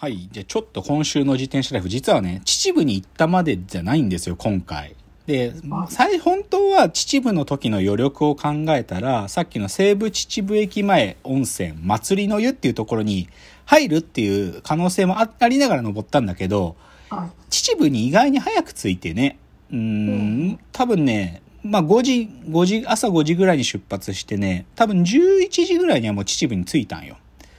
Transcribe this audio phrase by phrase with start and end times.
[0.00, 0.28] はい。
[0.30, 4.94] じゃあちょっと今週の自転車ライフ、実はね、秩父に行ったまでじゃないんですよ、今回。
[5.26, 5.52] で、
[5.88, 13.28] 最、本当は秩父の時の余力を考えたら、さっきの西武秩父駅前温泉、祭りの湯っていうところに
[13.64, 16.76] 入るっていう可能性もあありながら登ったんだけど、
[17.10, 17.50] はい。
[17.50, 19.36] 秩父に意外に早く着いてね、
[19.72, 27.16] うーん、多分ね、まあ5時、5時、朝5時ぐらいに出発してね、多分11時ぐらいにはもう秩父に着いたんよ。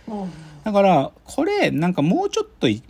[0.07, 0.31] うん。
[0.69, 2.83] だから、これ、なんかもうちょっとい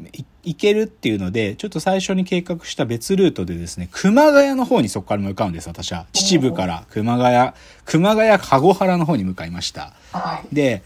[0.55, 6.05] けるっていうので、ちょっと最初に計画した別ルートでですね、熊谷の方にそこから向かうんです、私は。
[6.11, 7.53] 秩父から熊谷、
[7.85, 9.93] 熊谷籠原の方に向かいました。
[10.11, 10.53] はい。
[10.53, 10.83] で、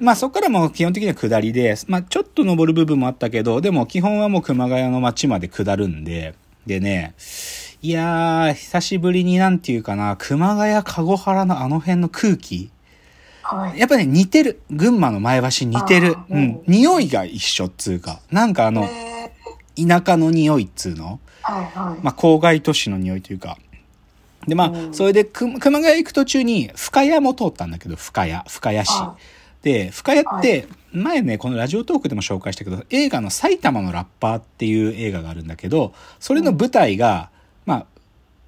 [0.00, 7.14] まあそこからも基本的には下りで、まあちょっと登る部分もあったけど、でも基本はもう熊谷の町まで下るんで、でね、
[7.82, 12.70] いやー、久しぶりになんていうかな、熊谷籠原のあの辺の空気、
[13.48, 13.78] はい。
[13.78, 14.60] やっぱね、似てる。
[14.70, 16.60] 群馬の前橋似てるううんん。
[16.66, 18.20] 匂いが一緒っつうか。
[18.30, 19.32] なんかあの、え
[19.86, 21.20] 田舎の匂いっつうの？
[21.44, 21.98] ーはいはい。
[22.02, 23.58] まあ、郊外都市の匂いというか。
[24.48, 29.16] で、まあ、うんそれで、く熊谷行く途中に、深谷も通ったんだけど、深谷、深谷市は。
[29.62, 37.30] で、深谷って、前ね、このラジオトークでも紹介したけど、映画の埼玉のラッパーっていう映画があるんだけど、それの舞台が、まあ、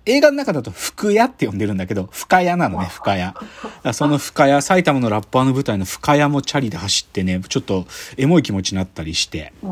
[0.08, 3.94] 映画の中だと福屋って呼んでるんだけど、深谷なのね、 深谷。
[3.94, 9.52] その深谷、埼玉のラッパーの舞台の深谷もチャリで走ってね、ちょっとエモい気持ちになったりして。
[9.62, 9.70] うん。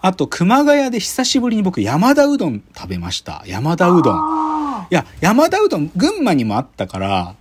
[0.00, 3.44] あと、熊谷で久しぶりに僕山田うどん食べました。
[3.46, 4.16] 山田うどん。
[4.16, 7.34] あいや、山田うどん、群馬にもあったから、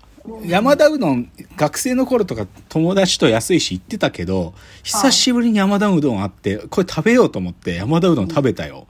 [0.46, 4.54] 山田うどん、学生の頃とか友達と安いし行ってたけど、
[4.84, 8.88] 久しぶりに山田うどんあって、これ食べようと思って山田うどん食べたよ。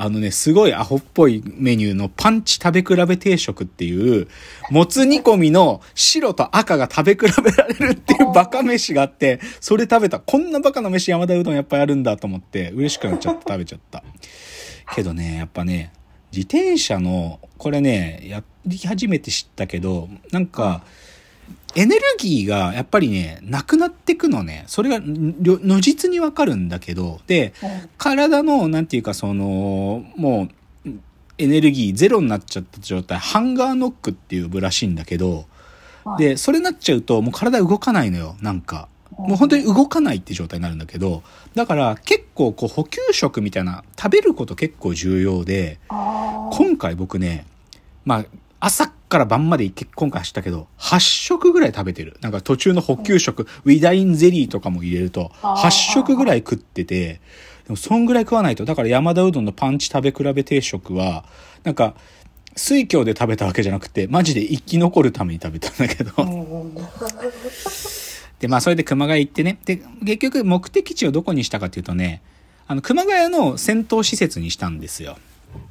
[0.00, 4.28] あのね、すごいアホっぽいメニューのパンチ食べ比べ定食っていう、
[4.70, 10.20] もつ煮込みの白と赤が食べ比べられるっていうバカ飯があって、それ食べた。
[10.20, 14.04] こんなバカな飯山田うどんやっぱりあるんだと思って、嬉しくなっちゃって食べちゃった。
[14.94, 15.92] けどね、やっぱね、
[16.30, 20.84] 自転車の、これね、やり始めて知ったけど、なんか、
[21.78, 24.64] エネルギーがやっぱりね、なくなってくのね。
[24.66, 30.48] それが、ん如実にわかるんだけど、で、ー体の、なんていうか、その、も
[30.84, 30.90] う、
[31.38, 35.46] エネルギーゼロになっちゃった状態、ハンガーノックっていう部らしいんだけど、
[36.04, 36.24] はい。
[36.24, 38.88] で、それになっちゃうと、もう体動かないのよ、なんか。
[39.16, 41.22] もう本当に動かないって状態になるんだけど、
[41.54, 47.46] だから結構こう補給食みたいな、食べること結構重要で、今回僕ね、
[48.04, 48.24] まあ、
[48.58, 52.16] 朝から晩まで結今回走ったけど、8食ぐらい食べてる。
[52.20, 57.20] なんか途中の補給食、ウィダインゼリーとかも入れると、あー8食ぐらい食ってて、
[57.64, 61.24] でもそんぐらい食わないと、だから山田うどんのパンチ食べ比べ定食は、
[61.64, 61.94] なんか、
[62.56, 66.12] 水郷で食べたわけじゃなくて、マジで生き残るために食べたんだけど。
[66.18, 66.74] うん
[68.38, 69.58] で、まあ、それで熊谷行ってね。
[69.64, 72.22] で、結局目的地をどこにしたかというとね、
[72.68, 75.18] あの、熊谷の戦闘施設にしたんですよ。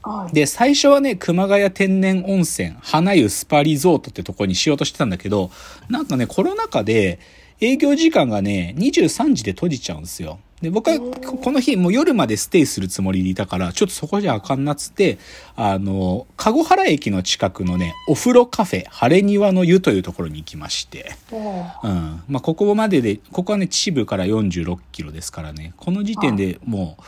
[0.07, 0.33] はい。
[0.33, 5.51] で、最初はね、熊谷天然温泉、花湯スパリゾートってとこにしようとしてたんだけど、
[5.89, 7.19] なんかね、コロナ禍で
[7.59, 10.39] 営業時間がね、23時で閉じちゃうんですよ。
[10.61, 15.19] で、僕はここの日もう夜までステイするつもりでいたから、ちょっとそこじゃあかんなっつって、
[15.55, 22.23] あの、籠原駅の近くのね、お風呂カフェ、晴れ庭の湯というところに行きまして、うん。
[22.27, 27.03] まあ、ここまでで、ここはね、秩父から46キロですからね、この時点でもう、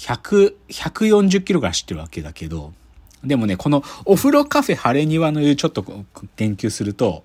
[0.00, 2.72] 100、140キロぐらい走ってるわけだけど、
[3.22, 7.22] でもね、このお風呂カフェ晴れ庭の湯ちょっとこう研究すると、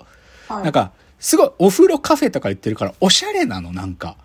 [0.47, 4.17] はいなんか、すごいお風呂カフェとか言ってるから、おしゃれなの、なんか。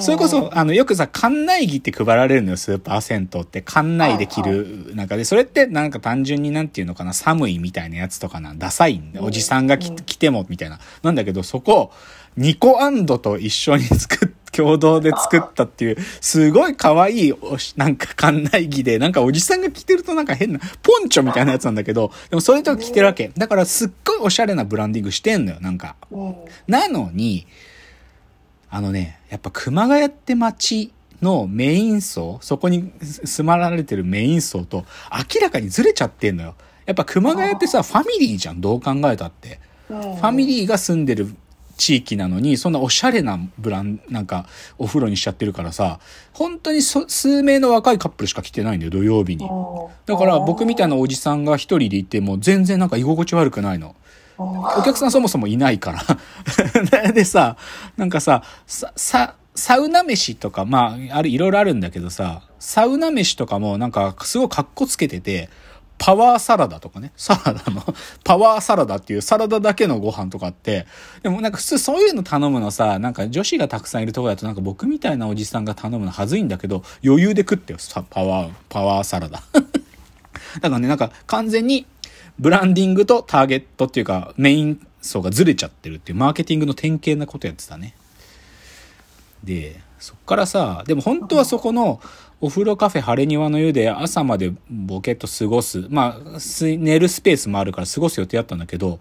[0.00, 3.60] それこそ、あの、よくさ、館内着って配られるのよ、スーパー銭湯って。
[3.60, 9.20] 館内で着る、なんかで、それってなんか単純になんていうのかな、寒いみたいなやつとかな、ダサいんだ。
[9.22, 10.78] おじさんが着ても、みたいな。
[11.02, 11.92] なんだけど、そこ、
[12.36, 23.32] ニコアンドと一緒に作っ、共同で作ったっていう、すごい可愛いおし、なんか館内着で、なんかおじさんが着てるとなんか変な、ポンチョみたいなやつなんだけど、でもそれと着てるわけ。
[23.36, 25.96] だからすっごいおしゃれなブランディングしてんのよ、なんか。
[26.10, 26.34] うん
[26.68, 27.46] なのに、
[28.70, 30.92] あのね、やっぱ熊谷って街
[31.22, 36.54] のメイン層、そこに住まられてるメイン層と明らかにずれちゃってんのよ。
[36.86, 39.58] やっぱ熊谷ってさ、ファミリーじゃん、どう考えたって。
[39.58, 41.34] うんファミリーが住んでる
[41.76, 44.46] 地域なのに、そんなおしゃれなブラン、なんか、
[44.78, 46.00] お風呂にしちゃってるからさ、
[46.32, 49.48] 本当にそ数名の若いカップルしか来てないんだよ、土曜日に。
[50.06, 53.94] だから僕みたいなおじさんが一人でいても全然なんか居心地悪くないの。
[54.36, 57.12] お客さんそもそもいないから。
[57.12, 57.56] でさ、
[57.96, 65.48] なんかさ、さ、さ、サウナ飯とか、まあ、ある、いろいろあるんだけどさ、サウナ飯とかもなんかすごい格好つけてて、
[65.98, 67.82] パワーサラダとかね、サラダの、
[68.24, 70.86] パワーサラダっていうサラダだけのご飯とかって、
[71.22, 77.78] でもなんか普通そういうの頼むのさ、なんか女子がたくさんいるところだとなんか僕みたいなおじさんが頼むのはずいんだけど、余裕で食ってよ、
[78.10, 79.42] パワー、パワーサラダ。
[80.60, 81.86] だからね、なんか完全に
[82.38, 87.94] ブランディングとターゲットっていうかメイン層がずれちゃってるっていうマーケティングの典型なことやってたね。
[89.44, 91.98] で、そっからさ、でも本当はそこの
[92.42, 95.86] お風呂カフェ晴れ庭の湯で朝までボケっと過ごす。
[95.88, 99.00] まあ、す寝るスペースもあるから過ごす予定だったんだけど、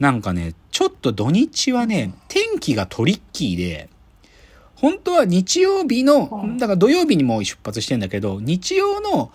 [0.00, 3.88] なんかね、ちょっと土日はね、天気がトリッキーで、
[4.74, 9.30] 本当は日曜日の、だから土曜日にもう出発してんだけど、日曜の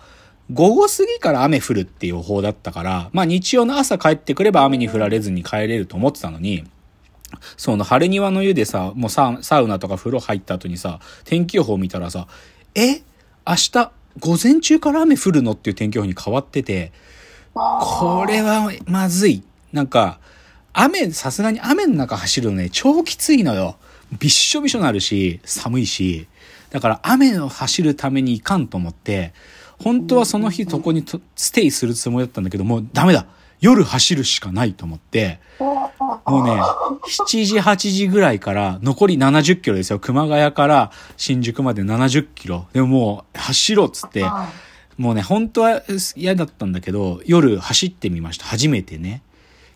[0.52, 6.64] 午後過ぎから雨降るっていう予報だったから、まあ日曜の朝帰ってくれば雨に降られずに帰れると思ってたのに、
[7.56, 12.28] その晴れ庭の湯でさ、もうサウナとか風呂入った後にさ、天気予報見たらさ、
[12.74, 13.02] え
[13.46, 15.52] 明日午前中から雨降るの？
[15.52, 16.92] っていう天気予報に変わってて、
[17.54, 19.42] これはまずい。
[19.72, 20.20] なんか、
[20.72, 23.76] 雨、さすがに雨の中走るのね、超きついのよ。
[24.18, 26.28] びっしょびしょなるし、寒いし。
[26.70, 29.32] だから雨を走るために行かんと思って、
[29.82, 33.26] 本当はその日そこにステイするつもりだったんだけど、もうダメだ
[33.60, 35.40] 夜走るしかないと思って、
[36.26, 40.00] もうね、7時、8時ぐらいから残り70キロですよ。
[40.00, 42.66] 熊谷から新宿まで70キロ。
[42.72, 44.24] でももう走ろうっつって、
[44.98, 45.82] もうね、本当は
[46.16, 48.44] 嫌だったんだけど、夜走ってみました。
[48.44, 49.22] 初めてね。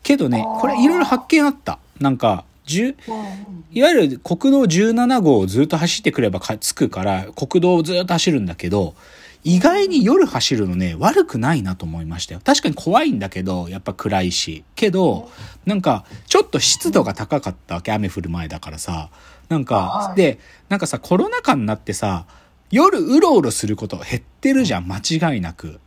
[0.03, 1.79] けどね、これいろいろ発見あった。
[2.01, 2.97] なんか、10
[3.73, 8.95] いわゆる国道17号をずっと走ってくればか着くから、国道をずっと走るんだけど、
[9.43, 12.41] 意外に夜走るのね、悪くないなと思いましたよ。
[12.45, 14.65] 確かに怖いんだけど、やっぱ暗いし。
[14.75, 15.31] けど、
[15.65, 19.09] なんか、ちょっと湿度が高かったわけ、雨降る前だからさ。
[19.49, 20.39] なんかは、いで、
[20.69, 22.27] なんかさ、コロナ禍になってさ、
[22.71, 25.81] 夜うろうろすること減ってるじゃん、間違いなく。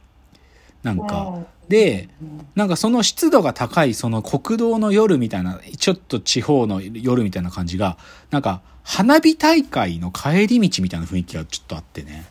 [0.81, 2.09] なんか、で、
[2.55, 7.97] なんかその湿度が高いその国道の夜みたいな、ちょっと地方の夜みたいな感じが、
[8.31, 12.25] なんか花火大会の帰り道みたいな雰囲気がちょっとあってね。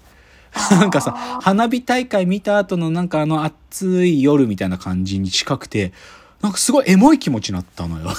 [0.71, 5.93] なんかさ、花火大会見た後のなんかあの暑い夜みたいな感じに近くて、
[6.43, 8.11] なんかすごいエモい気持ちになったのよ。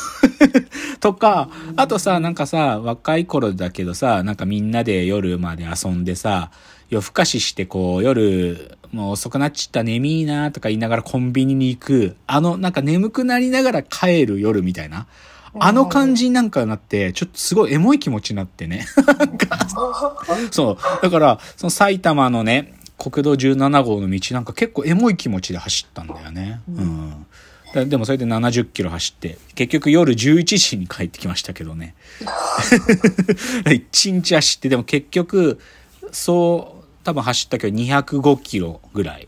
[1.02, 6.50] とか、あとさ、なんかさ、若い頃だけどさ、なんかみんなで夜まで遊んでさ、
[6.90, 15.08] 夜更かししてこう、夜、もう遅くなっちった眠いなとか言いながらコンビニに行く、あの、なんか眠くなりながら帰る夜みたいな。
[15.60, 18.86] あの感じになんかなって、ちょっとすごいエモい気持ちになってね。
[20.52, 20.78] そう。
[21.02, 26.62] だから、その埼玉のね、国道17号の道なんか結構エモい気持ちで走ったんだよね。
[26.70, 27.26] うん。
[27.74, 31.96] だでもそれで70キロ走って、結局夜11時に帰ってきましたけどね。
[33.74, 35.60] 一日走って、でも結局、
[36.12, 39.28] そう、多分走ったけど205キロぐらい。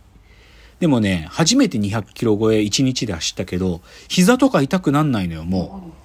[0.80, 6.05] でもね、初めて200キロ超え1日で走ったけど、膝とか痛くなんないのよ、もう。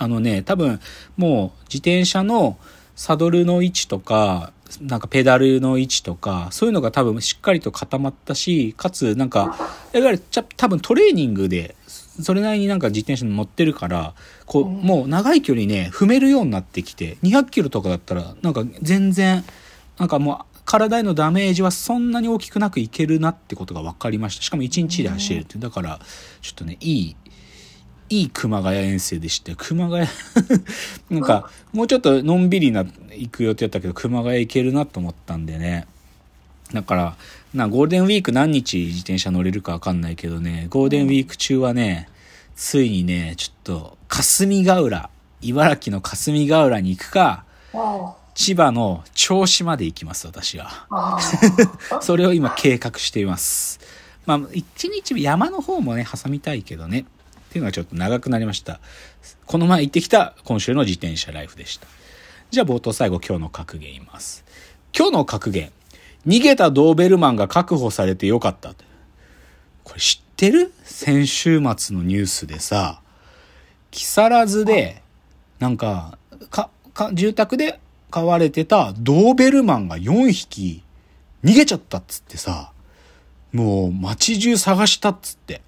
[0.00, 0.80] あのね、多分、
[1.18, 2.56] もう自転車の
[2.96, 4.50] サドルの位置とか、
[4.80, 9.54] なんかペダルの位置とか、そういうのが多分しっかりと固まったし、かつなんか、
[9.92, 14.14] いわゆるちゃ多分トレーニングで、それなりになんか自転車に乗ってるから、
[14.46, 19.44] こう、もう長い距離ね、踏めるようになってきて、200キロとかだったら、なんか全然、
[19.98, 24.42] なんかもう、体へのダメージはそんなに大きくなくいけるなってことが分かりました。
[24.42, 25.58] しかも1日で走れるって。
[25.58, 26.00] だから、
[26.40, 27.16] ちょっとね、いい、
[28.10, 30.06] いい熊谷遠征でして、熊谷
[31.10, 32.84] なんか、もうちょっとのんびりな、
[33.14, 35.86] 行く予定だったけど、熊谷行けるなと思ったんでね。
[36.74, 37.16] だから、
[37.54, 42.08] な、ゴールデンウィーク何日自転車乗れるかわかんないけどね、ゴールデンウィーク中はね、
[42.56, 45.08] ついにね、ちょっと、霞ヶ浦、
[45.40, 47.44] 茨城の霞ヶ浦に行くか、
[48.34, 50.88] 千葉の銚子まで行きます、私は。
[52.02, 53.78] それを今計画しています。
[54.26, 57.04] まあ、一日山の方もね、挟みたいけどね。
[57.50, 58.78] っていうのはちょっと長くなりました。
[59.44, 61.88] この前行ってきた今週の自転車ライフでした。
[62.52, 64.44] じゃあ冒頭最後今日の格言言います。
[64.96, 65.72] 今日の格言。
[66.24, 68.72] 逃げたドーベルマンが確保されてよかった。
[69.82, 70.72] これ知ってる？
[70.84, 73.02] 先週末のニュースでさ、
[73.90, 75.02] 木更津で、
[75.58, 76.18] なんか、
[76.50, 77.80] か、か、住宅で
[78.12, 80.84] 飼われてたドーベルマンが4匹
[81.42, 82.70] 逃げちゃったっつってさ、
[83.52, 85.62] もう街中探したっつって。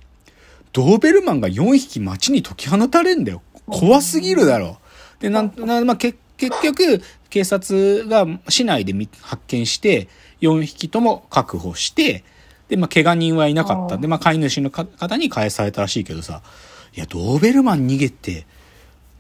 [0.72, 3.42] ドーベルマンが4匹街に解き放たれんだよ。
[3.66, 4.78] 怖すぎるだろ。
[5.20, 10.08] で、なん、なまあ、け結局、警察が市内で見発見して、
[10.40, 12.24] 4匹とも確保して、
[12.68, 13.98] で、まあ、怪我人はいなかった。
[13.98, 16.42] で、まあ、飼い主のか方に返されたらしいけどさ、
[16.94, 18.46] いや、ドーベルマン逃げて、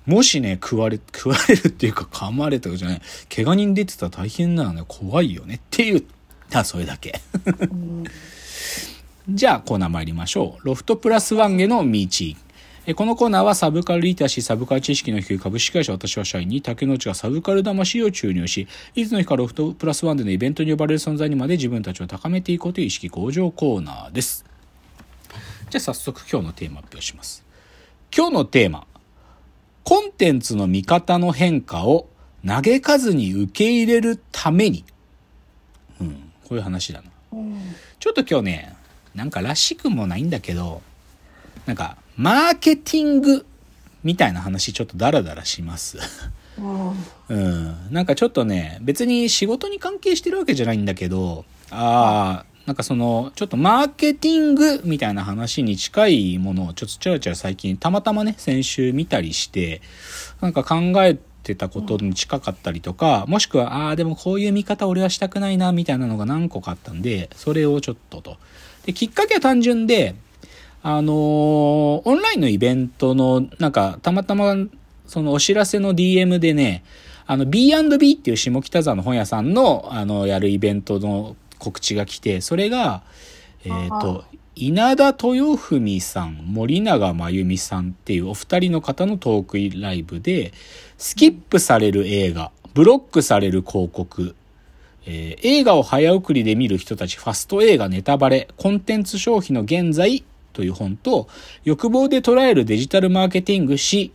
[0.06, 3.02] もしね、食われ、 食われるっていうか噛まれたじゃない、
[3.34, 6.00] 怪我人出てたら大変なのね、怖いよねっていう、
[6.50, 7.20] ただそれだけ。
[9.28, 10.66] じゃあコーナー参りましょう。
[10.66, 12.06] ロフトプラスワンへの道。
[12.84, 24.44] えこのコーナーはサブカルリテラシー、サブカル知識の低い株式会社私は社員に竹之内がサブカル魂を注入し、いつの日かロフトプラスワンでのイベントに呼ばれる存在にまで自分たちを高めていこうという意識向上コーナーです。
[25.70, 27.44] じゃあ早速今日のテーマ発表します。
[28.14, 28.86] 今日のテーマ。
[29.84, 32.08] コンテンツの見方の変化を
[32.44, 34.84] 嘆かずに受け入れるために。
[36.00, 37.10] うん、こういう話だな。
[37.34, 37.60] うん。
[38.00, 38.76] ちょっと今日ね、
[39.14, 40.82] なんからしくもないんだけど、
[41.66, 43.46] なんか、マーケティング
[44.02, 45.98] みたいな話ちょっとダラダラします。
[46.58, 46.90] うん。
[47.28, 47.92] うん。
[47.92, 59.80] なんかちょっとね、別に仕事に関係してるわけじゃないんだけど、ああ、なんかその、ちょっとマーケティングみたいな話に近いものをちょっとちらちら最近たまたまね、先週見たりして、
[60.40, 68.36] なんか考えてたことに近かったりとか、もしくは、ああ、でもこういう見方俺はしたくないな、みたいなのが何個かあったんで、それをちょっとと。
[68.86, 70.14] で、きっかけは単純で、
[70.82, 71.14] あのー
[72.04, 74.56] オンラインのイベントの、なんか、たまたま、
[75.06, 76.82] そのお知らせの DM でね、
[77.26, 83.02] あの、B&B っていう下北沢の本屋さんの、あの、やるイベントの告知が来て、それが、
[83.64, 90.52] えっ、と、稲田豊文さん、森永真由美さんっていうお二人の方のトークライブで、
[90.98, 94.34] スキップされる映画、ブロックされる広告、
[95.06, 101.28] えー映画を早送りで見る人たち、ファスト映画ネタバレ、コンテンツ消費の現在という本と、
[101.64, 104.12] 欲望で捉えるデジタルマーケティング史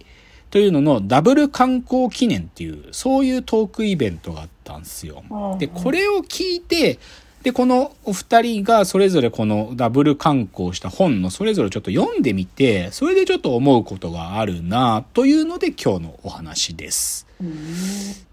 [0.52, 5.24] というののダブル観光記念っていう、そういうトークイベントがあったんですよ。
[5.30, 7.00] うんで、これを聞いて、
[7.48, 17.26] で、このお二人がそれぞれこのダブル観光した本のそれぞれちょっと読んでみて、それでちょっと思うことがあるなというので今日のお話です。
[17.40, 17.54] うん。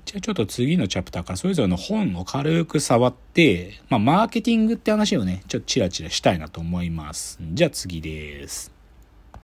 [0.05, 7.39] じゃあちょっと次のチャプターからそれぞれの本を軽く触って、まあマーケティングって話をね、ちょっとチラチラしたいなと思います。
[7.53, 8.74] じゃあ次です。